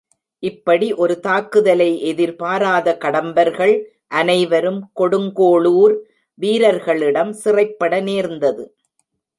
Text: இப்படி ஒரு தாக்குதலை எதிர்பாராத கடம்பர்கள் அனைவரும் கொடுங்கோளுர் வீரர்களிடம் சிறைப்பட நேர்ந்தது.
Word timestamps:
இப்படி 0.43 0.87
ஒரு 0.93 1.15
தாக்குதலை 1.19 1.89
எதிர்பாராத 2.01 2.95
கடம்பர்கள் 3.01 3.75
அனைவரும் 4.11 4.81
கொடுங்கோளுர் 4.99 5.95
வீரர்களிடம் 6.39 7.33
சிறைப்பட 7.43 7.93
நேர்ந்தது. 8.01 8.63